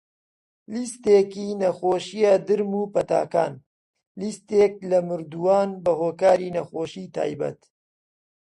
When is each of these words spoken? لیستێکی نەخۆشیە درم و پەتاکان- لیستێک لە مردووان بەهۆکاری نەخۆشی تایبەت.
لیستێکی 0.71 1.47
نەخۆشیە 1.61 2.33
درم 2.47 2.71
و 2.81 2.83
پەتاکان- 2.93 3.53
لیستێک 4.19 4.73
لە 4.91 4.99
مردووان 5.09 5.69
بەهۆکاری 5.83 6.53
نەخۆشی 6.57 7.05
تایبەت. 7.15 7.59